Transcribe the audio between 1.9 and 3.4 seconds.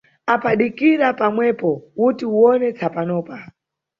uti uwone tsapanopa.